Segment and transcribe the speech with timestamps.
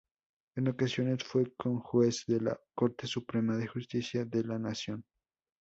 [0.55, 5.05] En ocasiones, fue conjuez de la Corte Suprema de Justicia de la Nación.